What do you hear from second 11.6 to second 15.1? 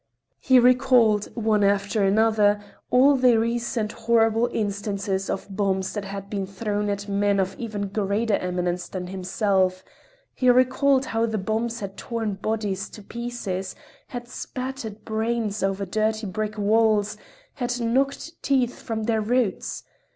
had torn bodies to pieces, had spattered